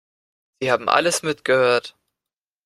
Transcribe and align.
Sie 0.59 0.71
haben 0.71 0.89
alles 0.89 1.21
mitgehört. 1.21 1.95